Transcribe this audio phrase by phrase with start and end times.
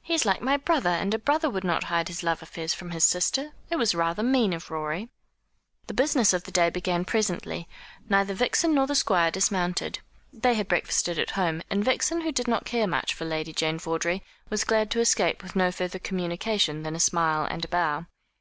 [0.00, 2.92] "He is like my brother; and a brother would not hide his love affairs from
[2.92, 3.50] his sister.
[3.68, 5.08] It was rather mean of Rorie."
[5.88, 7.68] The business of the day began presently.
[8.08, 9.98] Neither Vixen nor the Squire dismounted.
[10.32, 13.80] They had breakfasted at home; and Vixen, who did not care much for Lady Jane
[13.80, 18.06] Vawdrey, was glad to escape with no further communication than a smile and a bow.